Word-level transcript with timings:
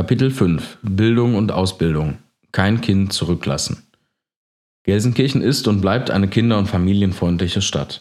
Kapitel 0.00 0.30
5 0.30 0.78
Bildung 0.80 1.34
und 1.34 1.52
Ausbildung 1.52 2.16
Kein 2.52 2.80
Kind 2.80 3.12
zurücklassen 3.12 3.82
Gelsenkirchen 4.84 5.42
ist 5.42 5.68
und 5.68 5.82
bleibt 5.82 6.10
eine 6.10 6.26
kinder- 6.26 6.56
und 6.56 6.68
familienfreundliche 6.68 7.60
Stadt. 7.60 8.00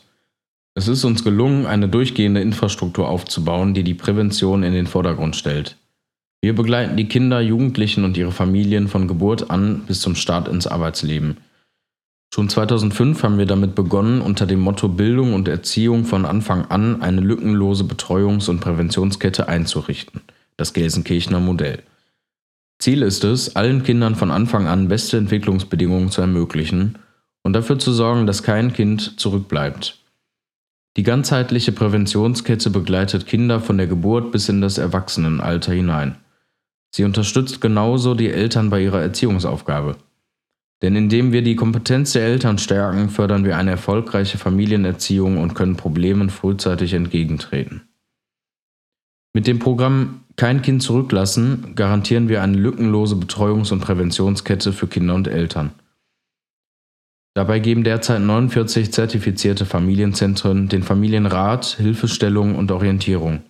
Es 0.76 0.88
ist 0.88 1.04
uns 1.04 1.26
gelungen, 1.26 1.66
eine 1.66 1.90
durchgehende 1.90 2.40
Infrastruktur 2.40 3.10
aufzubauen, 3.10 3.74
die 3.74 3.84
die 3.84 3.96
Prävention 3.96 4.64
in 4.64 4.72
den 4.72 4.88
Vordergrund 4.88 5.36
stellt. 5.36 5.76
Wir 6.40 6.56
begleiten 6.56 6.96
die 6.96 7.10
Kinder, 7.10 7.42
Jugendlichen 7.42 8.06
und 8.06 8.16
ihre 8.16 8.32
Familien 8.32 8.88
von 8.88 9.10
Geburt 9.10 9.52
an 9.52 9.82
bis 9.86 10.00
zum 10.00 10.16
Start 10.16 10.48
ins 10.48 10.68
Arbeitsleben. 10.68 11.36
Schon 12.34 12.48
2005 12.48 13.24
haben 13.24 13.38
wir 13.38 13.46
damit 13.46 13.76
begonnen, 13.76 14.22
unter 14.22 14.46
dem 14.46 14.62
Motto 14.62 14.88
Bildung 14.88 15.34
und 15.34 15.50
Erziehung 15.50 16.06
von 16.06 16.24
Anfang 16.24 16.64
an 16.68 17.02
eine 17.02 17.20
lückenlose 17.20 17.84
Betreuungs- 17.84 18.50
und 18.50 18.62
Präventionskette 18.62 19.50
einzurichten, 19.50 20.22
das 20.60 20.74
Gelsenkirchener 20.74 21.40
Modell. 21.40 21.84
Ziel 22.80 23.02
ist 23.02 23.24
es, 23.24 23.56
allen 23.56 23.84
Kindern 23.84 24.16
von 24.16 24.32
Anfang 24.32 24.68
an 24.68 24.88
beste 24.88 25.18
Entwicklungsbedingungen 25.18 26.12
zu 26.12 26.22
ermöglichen 26.22 26.98
und 27.44 27.54
dafür 27.54 27.80
zu 27.80 27.92
sorgen, 27.92 28.26
dass 28.26 28.44
kein 28.44 28.74
Kind 28.74 29.20
zurückbleibt. 29.20 29.98
Die 30.98 31.04
ganzheitliche 31.04 31.72
Präventionskette 31.72 32.70
begleitet 32.70 33.26
Kinder 33.26 33.60
von 33.60 33.78
der 33.78 33.88
Geburt 33.88 34.32
bis 34.32 34.50
in 34.50 34.62
das 34.62 34.78
Erwachsenenalter 34.78 35.74
hinein. 35.74 36.18
Sie 36.92 37.04
unterstützt 37.04 37.62
genauso 37.62 38.16
die 38.16 38.30
Eltern 38.30 38.70
bei 38.70 38.82
ihrer 38.82 39.02
Erziehungsaufgabe. 39.02 39.96
Denn 40.82 40.96
indem 40.96 41.32
wir 41.32 41.42
die 41.42 41.56
Kompetenz 41.56 42.14
der 42.14 42.24
Eltern 42.24 42.58
stärken, 42.58 43.10
fördern 43.10 43.46
wir 43.46 43.58
eine 43.58 43.72
erfolgreiche 43.72 44.38
Familienerziehung 44.38 45.38
und 45.38 45.54
können 45.54 45.76
Problemen 45.76 46.30
frühzeitig 46.30 46.94
entgegentreten. 46.94 47.90
Mit 49.34 49.46
dem 49.46 49.60
Programm 49.60 50.22
Kein 50.40 50.62
Kind 50.62 50.82
zurücklassen 50.82 51.76
garantieren 51.76 52.30
wir 52.30 52.42
eine 52.42 52.56
lückenlose 52.56 53.16
Betreuungs- 53.16 53.74
und 53.74 53.82
Präventionskette 53.82 54.72
für 54.72 54.88
Kinder 54.88 55.14
und 55.14 55.28
Eltern. 55.28 55.72
Dabei 57.34 57.60
geben 57.60 57.84
derzeit 57.84 58.22
49 58.22 58.94
zertifizierte 58.94 59.66
Familienzentren 59.66 60.70
den 60.70 60.82
Familien 60.82 61.26
Rat, 61.26 61.66
Hilfestellung 61.78 62.56
und 62.56 62.72
Orientierung. 62.72 63.42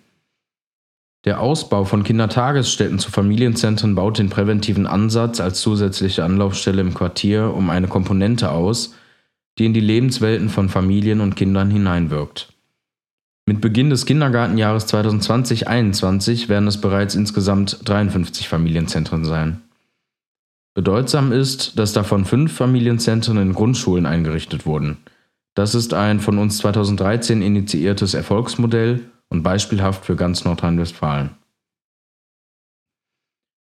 Der 1.24 1.40
Ausbau 1.40 1.84
von 1.84 2.02
Kindertagesstätten 2.02 2.98
zu 2.98 3.12
Familienzentren 3.12 3.94
baut 3.94 4.18
den 4.18 4.28
präventiven 4.28 4.88
Ansatz 4.88 5.38
als 5.40 5.60
zusätzliche 5.60 6.24
Anlaufstelle 6.24 6.80
im 6.80 6.92
Quartier 6.92 7.54
um 7.54 7.70
eine 7.70 7.86
Komponente 7.86 8.50
aus, 8.50 8.96
die 9.60 9.66
in 9.66 9.74
die 9.74 9.78
Lebenswelten 9.78 10.48
von 10.48 10.68
Familien 10.68 11.20
und 11.20 11.36
Kindern 11.36 11.70
hineinwirkt. 11.70 12.52
Mit 13.50 13.60
Beginn 13.60 13.90
des 13.90 14.06
Kindergartenjahres 14.06 14.86
2020-21 14.94 16.48
werden 16.48 16.68
es 16.68 16.80
bereits 16.80 17.16
insgesamt 17.16 17.80
53 17.84 18.48
Familienzentren 18.48 19.24
sein. 19.24 19.62
Bedeutsam 20.72 21.32
ist, 21.32 21.76
dass 21.76 21.92
davon 21.92 22.24
fünf 22.24 22.52
Familienzentren 22.52 23.38
in 23.38 23.52
Grundschulen 23.52 24.06
eingerichtet 24.06 24.66
wurden. 24.66 24.98
Das 25.56 25.74
ist 25.74 25.94
ein 25.94 26.20
von 26.20 26.38
uns 26.38 26.58
2013 26.58 27.42
initiiertes 27.42 28.14
Erfolgsmodell 28.14 29.00
und 29.30 29.42
beispielhaft 29.42 30.04
für 30.04 30.14
ganz 30.14 30.44
Nordrhein-Westfalen. 30.44 31.30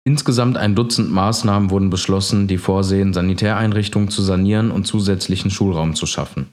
Insgesamt 0.03 0.57
ein 0.57 0.75
Dutzend 0.75 1.11
Maßnahmen 1.11 1.69
wurden 1.69 1.89
beschlossen, 1.89 2.49
die 2.49 2.57
vorsehen, 2.57 3.13
Sanitäreinrichtungen 3.13 4.09
zu 4.09 4.21
sanieren 4.21 4.69
und 4.69 4.85
zusätzlichen 4.85 5.49
Schulraum 5.49 5.95
zu 5.95 6.07
schaffen. 6.07 6.47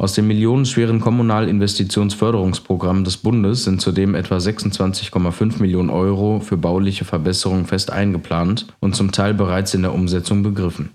Aus 0.00 0.14
dem 0.14 0.26
millionenschweren 0.28 0.98
Kommunalinvestitionsförderungsprogramm 0.98 3.04
des 3.04 3.18
Bundes 3.18 3.64
sind 3.64 3.82
zudem 3.82 4.14
etwa 4.14 4.38
26,5 4.38 5.60
Millionen 5.60 5.90
Euro 5.90 6.40
für 6.40 6.56
bauliche 6.56 7.04
Verbesserungen 7.04 7.66
fest 7.66 7.92
eingeplant 7.92 8.68
und 8.80 8.96
zum 8.96 9.12
Teil 9.12 9.34
bereits 9.34 9.74
in 9.74 9.82
der 9.82 9.92
Umsetzung 9.92 10.42
begriffen. 10.42 10.92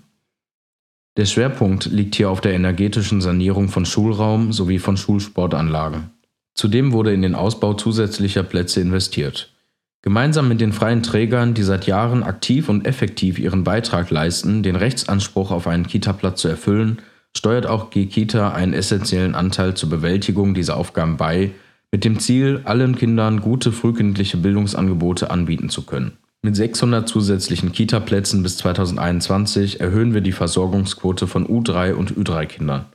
Der 1.16 1.24
Schwerpunkt 1.24 1.86
liegt 1.86 2.16
hier 2.16 2.30
auf 2.30 2.40
der 2.40 2.54
energetischen 2.54 3.20
Sanierung 3.20 3.68
von 3.68 3.86
Schulraum 3.86 4.52
sowie 4.52 4.80
von 4.80 4.96
Schulsportanlagen. 4.96 6.10
Zudem 6.54 6.90
wurde 6.90 7.12
in 7.12 7.22
den 7.22 7.36
Ausbau 7.36 7.74
zusätzlicher 7.74 8.42
Plätze 8.42 8.80
investiert. 8.80 9.54
Gemeinsam 10.02 10.48
mit 10.48 10.60
den 10.60 10.72
freien 10.72 11.04
Trägern, 11.04 11.54
die 11.54 11.62
seit 11.62 11.86
Jahren 11.86 12.24
aktiv 12.24 12.68
und 12.68 12.84
effektiv 12.84 13.38
ihren 13.38 13.62
Beitrag 13.62 14.10
leisten, 14.10 14.64
den 14.64 14.74
Rechtsanspruch 14.74 15.52
auf 15.52 15.68
einen 15.68 15.86
Kitaplatz 15.86 16.40
zu 16.40 16.48
erfüllen, 16.48 16.98
steuert 17.36 17.66
auch 17.66 17.90
GKITA 17.90 18.52
einen 18.52 18.72
essentiellen 18.72 19.34
Anteil 19.34 19.74
zur 19.74 19.90
Bewältigung 19.90 20.54
dieser 20.54 20.76
Aufgaben 20.76 21.16
bei, 21.16 21.52
mit 21.92 22.04
dem 22.04 22.18
Ziel, 22.18 22.62
allen 22.64 22.96
Kindern 22.96 23.40
gute 23.40 23.72
frühkindliche 23.72 24.38
Bildungsangebote 24.38 25.30
anbieten 25.30 25.68
zu 25.68 25.82
können. 25.82 26.16
Mit 26.42 26.56
600 26.56 27.08
zusätzlichen 27.08 27.72
Kita-Plätzen 27.72 28.42
bis 28.42 28.56
2021 28.58 29.80
erhöhen 29.80 30.14
wir 30.14 30.20
die 30.20 30.32
Versorgungsquote 30.32 31.26
von 31.26 31.46
U3 31.46 31.94
und 31.94 32.12
Ü3-Kindern. 32.12 32.86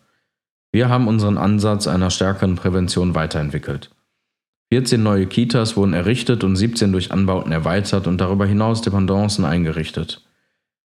Wir 0.72 0.90
haben 0.90 1.07
unseren 1.07 1.38
Ansatz 1.38 1.88
einer 1.88 2.09
stärkeren 2.09 2.56
Prävention 2.56 3.13
weiterentwickelt. 3.13 3.91
14 4.72 5.03
neue 5.03 5.28
Kitas 5.28 5.75
wurden 5.75 5.94
errichtet 5.94 6.46
und 6.46 6.56
17 6.56 6.94
durch 6.94 7.12
Anbauten 7.12 7.51
erweitert 7.51 8.07
und 8.07 8.22
darüber 8.22 8.46
hinaus 8.46 8.81
Dependancen 8.81 9.44
eingerichtet. 9.44 10.24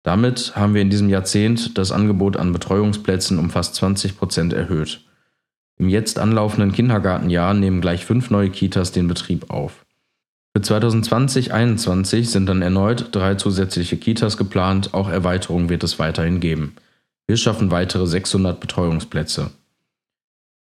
Damit 0.08 0.56
haben 0.56 0.74
wir 0.74 0.82
in 0.82 0.90
diesem 0.90 1.10
Jahrzehnt 1.10 1.78
das 1.78 1.92
Angebot 1.92 2.38
an 2.38 2.54
Betreuungsplätzen 2.54 3.40
um 3.40 3.50
fast 3.50 3.76
20 3.76 4.18
Prozent 4.18 4.54
erhöht. 4.54 5.02
Im 5.78 5.90
jetzt 5.90 6.18
anlaufenden 6.18 6.72
Kindergartenjahr 6.72 7.54
nehmen 7.54 7.82
gleich 7.82 8.06
fünf 8.06 8.30
neue 8.30 8.50
Kitas 8.50 8.94
den 8.94 9.10
Betrieb 9.10 9.50
auf. 9.50 9.86
Für 10.56 10.64
2020-21 10.64 12.24
sind 12.24 12.46
dann 12.46 12.62
erneut 12.62 13.14
drei 13.14 13.36
zusätzliche 13.36 13.98
Kitas 13.98 14.38
geplant, 14.38 14.94
auch 14.94 15.10
Erweiterungen 15.10 15.68
wird 15.68 15.84
es 15.84 16.00
weiterhin 16.00 16.40
geben. 16.40 16.78
Wir 17.28 17.36
schaffen 17.36 17.70
weitere 17.70 18.08
600 18.08 18.62
Betreuungsplätze. 18.62 19.52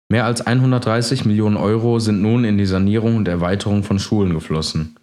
Mehr 0.09 0.25
als 0.25 0.45
130 0.45 1.25
Millionen 1.25 1.57
Euro 1.57 2.01
sind 2.01 2.21
nun 2.21 2.45
in 2.45 2.59
die 2.59 2.67
Sanierung 2.67 3.15
und 3.15 3.29
Erweiterung 3.29 3.85
von 3.85 4.01
Schulen 4.01 4.35
geflossen. 4.35 4.97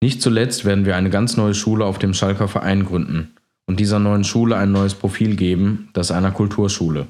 Nicht 0.00 0.22
zuletzt 0.22 0.64
werden 0.64 0.86
wir 0.86 0.94
eine 0.94 1.10
ganz 1.10 1.36
neue 1.36 1.54
Schule 1.54 1.84
auf 1.84 1.98
dem 1.98 2.14
Schalker 2.14 2.46
Verein 2.46 2.84
gründen 2.84 3.34
und 3.72 3.80
dieser 3.80 3.98
neuen 3.98 4.22
Schule 4.22 4.54
ein 4.58 4.70
neues 4.70 4.92
Profil 4.92 5.34
geben, 5.34 5.88
das 5.94 6.10
einer 6.10 6.30
Kulturschule. 6.30 7.06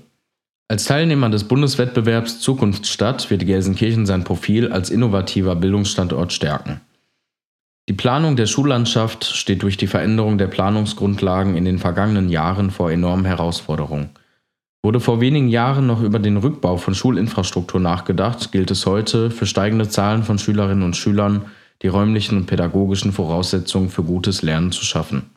Als 0.68 0.84
Teilnehmer 0.84 1.28
des 1.28 1.42
Bundeswettbewerbs 1.42 2.38
Zukunftsstadt 2.38 3.30
wird 3.30 3.44
Gelsenkirchen 3.44 4.06
sein 4.06 4.22
Profil 4.22 4.70
als 4.70 4.88
innovativer 4.88 5.56
Bildungsstandort 5.56 6.32
stärken. 6.32 6.80
Die 7.88 7.94
Planung 7.94 8.36
der 8.36 8.46
Schullandschaft 8.46 9.24
steht 9.24 9.64
durch 9.64 9.76
die 9.76 9.88
Veränderung 9.88 10.38
der 10.38 10.46
Planungsgrundlagen 10.46 11.56
in 11.56 11.64
den 11.64 11.80
vergangenen 11.80 12.28
Jahren 12.28 12.70
vor 12.70 12.92
enormen 12.92 13.24
Herausforderungen. 13.24 14.10
Wurde 14.84 15.00
vor 15.00 15.20
wenigen 15.20 15.48
Jahren 15.48 15.88
noch 15.88 16.00
über 16.00 16.20
den 16.20 16.36
Rückbau 16.36 16.76
von 16.76 16.94
Schulinfrastruktur 16.94 17.80
nachgedacht, 17.80 18.52
gilt 18.52 18.70
es 18.70 18.86
heute, 18.86 19.32
für 19.32 19.46
steigende 19.46 19.88
Zahlen 19.88 20.22
von 20.22 20.38
Schülerinnen 20.38 20.84
und 20.84 20.96
Schülern 20.96 21.46
die 21.82 21.88
räumlichen 21.88 22.38
und 22.38 22.46
pädagogischen 22.46 23.10
Voraussetzungen 23.10 23.88
für 23.88 24.04
gutes 24.04 24.42
Lernen 24.42 24.70
zu 24.70 24.84
schaffen. 24.84 25.31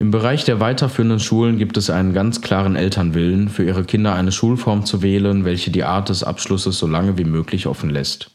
Im 0.00 0.10
Bereich 0.10 0.46
der 0.46 0.60
weiterführenden 0.60 1.20
Schulen 1.20 1.58
gibt 1.58 1.76
es 1.76 1.90
einen 1.90 2.14
ganz 2.14 2.40
klaren 2.40 2.74
Elternwillen, 2.74 3.50
für 3.50 3.64
ihre 3.64 3.84
Kinder 3.84 4.14
eine 4.14 4.32
Schulform 4.32 4.86
zu 4.86 5.02
wählen, 5.02 5.44
welche 5.44 5.70
die 5.70 5.84
Art 5.84 6.08
des 6.08 6.24
Abschlusses 6.24 6.78
so 6.78 6.86
lange 6.86 7.18
wie 7.18 7.24
möglich 7.24 7.66
offen 7.66 7.90
lässt. 7.90 8.30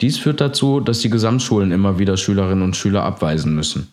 Dies 0.00 0.18
führt 0.18 0.40
dazu, 0.40 0.80
dass 0.80 0.98
die 0.98 1.08
Gesamtschulen 1.08 1.70
immer 1.70 2.00
wieder 2.00 2.16
Schülerinnen 2.16 2.64
und 2.64 2.76
Schüler 2.76 3.04
abweisen 3.04 3.54
müssen. 3.54 3.92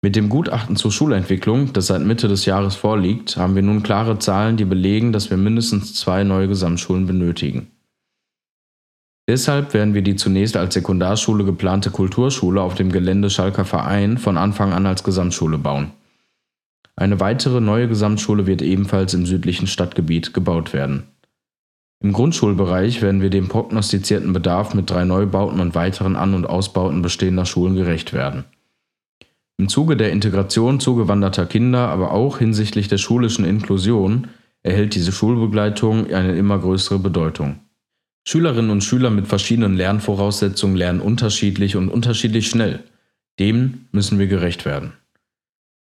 Mit 0.00 0.14
dem 0.14 0.28
Gutachten 0.28 0.76
zur 0.76 0.92
Schulentwicklung, 0.92 1.72
das 1.72 1.88
seit 1.88 2.02
Mitte 2.02 2.28
des 2.28 2.46
Jahres 2.46 2.76
vorliegt, 2.76 3.36
haben 3.36 3.56
wir 3.56 3.62
nun 3.62 3.82
klare 3.82 4.20
Zahlen, 4.20 4.56
die 4.56 4.64
belegen, 4.64 5.12
dass 5.12 5.30
wir 5.30 5.36
mindestens 5.36 5.94
zwei 5.94 6.22
neue 6.22 6.46
Gesamtschulen 6.46 7.08
benötigen. 7.08 7.72
Deshalb 9.28 9.74
werden 9.74 9.92
wir 9.92 10.02
die 10.02 10.14
zunächst 10.14 10.56
als 10.56 10.74
Sekundarschule 10.74 11.44
geplante 11.44 11.90
Kulturschule 11.90 12.62
auf 12.62 12.76
dem 12.76 12.92
Gelände 12.92 13.28
Schalker 13.28 13.64
Verein 13.64 14.18
von 14.18 14.38
Anfang 14.38 14.72
an 14.72 14.86
als 14.86 15.02
Gesamtschule 15.02 15.58
bauen. 15.58 15.90
Eine 16.96 17.20
weitere 17.20 17.60
neue 17.60 17.88
Gesamtschule 17.88 18.46
wird 18.46 18.62
ebenfalls 18.62 19.12
im 19.12 19.26
südlichen 19.26 19.66
Stadtgebiet 19.66 20.32
gebaut 20.32 20.72
werden. 20.72 21.04
Im 22.02 22.12
Grundschulbereich 22.12 23.02
werden 23.02 23.20
wir 23.20 23.30
dem 23.30 23.48
prognostizierten 23.48 24.32
Bedarf 24.32 24.74
mit 24.74 24.90
drei 24.90 25.04
Neubauten 25.04 25.60
und 25.60 25.74
weiteren 25.74 26.16
An- 26.16 26.34
und 26.34 26.46
Ausbauten 26.46 27.02
bestehender 27.02 27.44
Schulen 27.44 27.74
gerecht 27.74 28.12
werden. 28.12 28.44
Im 29.58 29.68
Zuge 29.68 29.96
der 29.96 30.12
Integration 30.12 30.80
zugewanderter 30.80 31.46
Kinder, 31.46 31.88
aber 31.88 32.12
auch 32.12 32.38
hinsichtlich 32.38 32.88
der 32.88 32.98
schulischen 32.98 33.44
Inklusion, 33.44 34.28
erhält 34.62 34.94
diese 34.94 35.12
Schulbegleitung 35.12 36.12
eine 36.12 36.36
immer 36.36 36.58
größere 36.58 36.98
Bedeutung. 36.98 37.60
Schülerinnen 38.28 38.70
und 38.70 38.84
Schüler 38.84 39.10
mit 39.10 39.26
verschiedenen 39.26 39.76
Lernvoraussetzungen 39.76 40.76
lernen 40.76 41.00
unterschiedlich 41.00 41.76
und 41.76 41.88
unterschiedlich 41.88 42.48
schnell. 42.48 42.82
Dem 43.38 43.86
müssen 43.92 44.18
wir 44.18 44.26
gerecht 44.26 44.64
werden. 44.64 44.92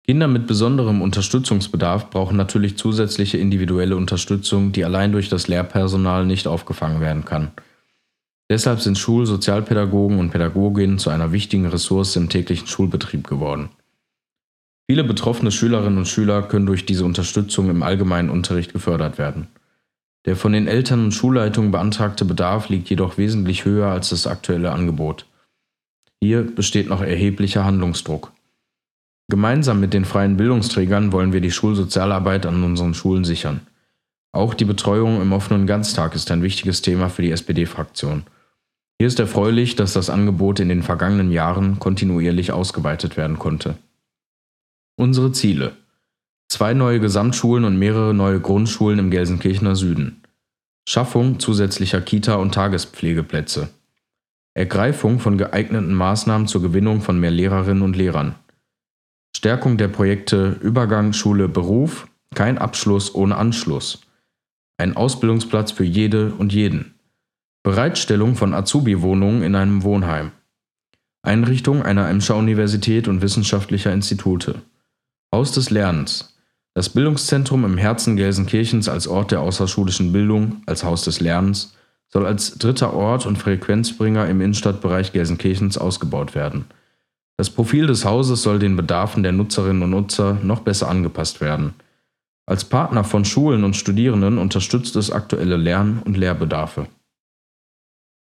Kinder 0.09 0.27
mit 0.27 0.47
besonderem 0.47 1.03
Unterstützungsbedarf 1.03 2.09
brauchen 2.09 2.39
natürlich 2.39 2.79
zusätzliche 2.79 3.37
individuelle 3.37 3.95
Unterstützung, 3.95 4.73
die 4.73 4.87
allein 4.87 5.13
durch 5.13 5.29
das 5.29 5.49
Lehrpersonal 5.49 6.25
nicht 6.25 6.47
aufgefangen 6.47 7.03
werden 7.03 7.27
kann. 7.27 7.51
Deshalb 8.51 8.81
sind 8.81 8.97
Schulsozialpädagogen 8.97 10.19
und 10.19 10.31
Pädagoginnen 10.31 10.99
zu 10.99 11.11
einer 11.11 11.33
wichtigen 11.33 11.67
Ressource 11.67 12.17
im 12.17 12.31
täglichen 12.31 12.67
Schulbetrieb 12.67 13.29
geworden. 13.29 13.69
Viele 14.91 15.05
betroffene 15.05 15.51
Schülerinnen 15.51 15.99
und 15.99 16.09
Schüler 16.09 16.41
können 16.41 16.65
durch 16.65 16.87
diese 16.87 17.05
Unterstützung 17.05 17.69
im 17.69 17.83
allgemeinen 17.83 18.31
Unterricht 18.31 18.73
gefördert 18.73 19.19
werden. 19.19 19.49
Der 20.25 20.37
von 20.37 20.55
den 20.55 20.69
Eltern 20.69 21.05
und 21.05 21.13
Schulleitungen 21.13 21.71
beantragte 21.71 22.25
Bedarf 22.25 22.71
liegt 22.71 22.89
jedoch 22.89 23.19
wesentlich 23.19 23.67
höher 23.67 23.89
als 23.89 24.09
das 24.09 24.27
aktuelle 24.27 24.73
Angebot. 24.73 25.27
Hier 26.19 26.45
besteht 26.45 26.89
noch 26.89 27.03
erheblicher 27.03 27.67
Handlungsdruck. 27.67 28.33
Gemeinsam 29.31 29.79
mit 29.79 29.93
den 29.93 30.07
freien 30.07 30.39
Bildungsträgern 30.39 31.13
wollen 31.13 31.35
wir 31.35 31.43
die 31.43 31.51
Schulsozialarbeit 31.51 32.47
an 32.47 32.65
unseren 32.65 32.95
Schulen 32.95 33.25
sichern. 33.25 33.61
Auch 34.33 34.55
die 34.55 34.65
Betreuung 34.65 35.21
im 35.21 35.33
offenen 35.33 35.67
Ganztag 35.67 36.15
ist 36.15 36.31
ein 36.31 36.43
wichtiges 36.43 36.81
Thema 36.81 37.11
für 37.11 37.21
die 37.21 37.31
SPD-Fraktion. 37.31 38.23
Hier 38.99 39.07
ist 39.07 39.21
erfreulich, 39.21 39.77
dass 39.77 39.93
das 39.93 40.09
Angebot 40.09 40.61
in 40.61 40.71
den 40.71 40.83
vergangenen 40.83 41.31
Jahren 41.31 41.79
kontinuierlich 41.79 42.53
ausgeweitet 42.53 43.19
werden 43.19 43.39
konnte. 43.39 43.77
Unsere 44.97 45.31
Ziele. 45.33 45.77
Zwei 46.49 46.73
neue 46.73 46.99
Gesamtschulen 46.99 47.65
und 47.65 47.79
mehrere 47.79 48.15
neue 48.15 48.41
Grundschulen 48.41 48.99
im 48.99 49.11
Gelsenkirchener 49.11 49.77
Süden. 49.77 50.23
Schaffung 50.89 51.39
zusätzlicher 51.39 52.01
Kita- 52.01 52.37
und 52.37 52.55
Tagespflegeplätze. 52.55 53.69
Ergreifung 54.55 55.21
von 55.21 55.37
geeigneten 55.37 55.93
Maßnahmen 55.93 56.49
zur 56.49 56.63
Gewinnung 56.63 57.03
von 57.03 57.21
mehr 57.21 57.31
Lehrerinnen 57.31 57.83
und 57.83 57.95
Lehrern. 57.95 58.35
Stärkung 59.39 59.77
der 59.77 59.87
Projekte 59.87 60.57
Übergang 60.63 61.13
Schule 61.13 61.49
Beruf, 61.49 62.09
kein 62.35 62.59
Abschluss 62.59 63.15
ohne 63.15 63.37
Anschluss. 63.37 64.01
Ein 64.79 64.97
Ausbildungsplatz 64.97 65.71
für 65.71 65.85
jede 65.85 66.33
und 66.33 66.53
jeden. 66.53 66.97
Bereitstellung 67.63 68.35
von 68.35 68.53
Azubi-Wohnungen 68.53 69.45
in 69.45 69.55
einem 69.55 69.85
Wohnheim. 69.85 70.33
Einrichtung 71.23 71.85
einer 71.85 72.09
Emscher 72.09 72.35
Universität 72.35 73.07
und 73.07 73.23
wissenschaftlicher 73.23 73.93
Institute. 73.93 74.57
Haus 75.33 75.53
des 75.53 75.71
Lernens. 75.71 76.37
Das 76.75 76.89
Bildungszentrum 76.89 77.65
im 77.65 77.79
Herzen 77.79 78.17
Gelsenkirchens 78.17 78.89
als 78.89 79.07
Ort 79.07 79.31
der 79.31 79.43
außerschulischen 79.43 80.11
Bildung, 80.11 80.63
als 80.67 80.83
Haus 80.83 81.05
des 81.05 81.21
Lernens, 81.21 81.77
soll 82.09 82.27
als 82.27 82.59
dritter 82.59 82.93
Ort 82.93 83.25
und 83.25 83.39
Frequenzbringer 83.39 84.27
im 84.27 84.41
Innenstadtbereich 84.41 85.13
Gelsenkirchens 85.13 85.79
ausgebaut 85.79 86.35
werden. 86.35 86.65
Das 87.39 87.51
Profil 87.51 87.87
des 87.87 88.05
Hauses 88.05 88.43
soll 88.43 88.59
den 88.59 88.75
Bedarfen 88.75 89.23
der 89.23 89.31
Nutzerinnen 89.31 89.85
und 89.85 89.91
Nutzer 89.91 90.39
noch 90.43 90.61
besser 90.61 90.89
angepasst 90.89 91.41
werden. 91.41 91.75
Als 92.47 92.65
Partner 92.65 93.05
von 93.05 93.25
Schulen 93.25 93.63
und 93.63 93.77
Studierenden 93.77 94.39
unterstützt 94.39 94.97
es 94.97 95.13
aktuelle 95.13 95.57
Lern- 95.57 96.03
und 96.05 96.17
Lehrbedarfe. 96.17 96.89